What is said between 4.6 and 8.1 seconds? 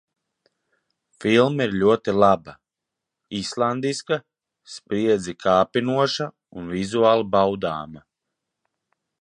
spriedzi kāpinoša un vizuāli baudāma.